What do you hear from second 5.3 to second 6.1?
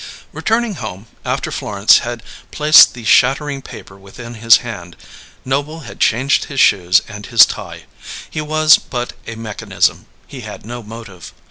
Noble had